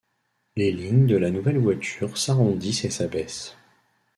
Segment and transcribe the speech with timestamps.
[0.55, 3.55] Les lignes de la nouvelle voiture s'arrondissent et s'abaissent.